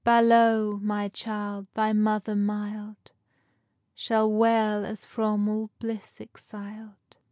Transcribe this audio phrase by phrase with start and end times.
[0.03, 3.11] Balow, my child, thy mother mild
[3.93, 7.17] Shall wail as from all bliss exil'd.